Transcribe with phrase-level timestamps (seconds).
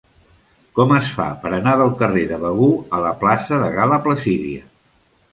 [0.77, 2.69] Com es fa per anar del carrer de Begur
[2.99, 4.65] a la plaça de Gal·la Placídia?